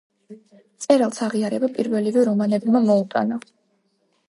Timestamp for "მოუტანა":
2.89-3.41